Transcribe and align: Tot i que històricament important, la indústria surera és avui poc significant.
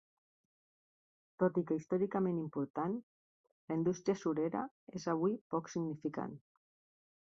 Tot 1.43 1.59
i 1.63 1.65
que 1.71 1.77
històricament 1.81 2.41
important, 2.45 2.97
la 3.53 3.81
indústria 3.83 4.21
surera 4.25 4.67
és 5.01 5.11
avui 5.17 5.41
poc 5.57 5.75
significant. 5.79 6.39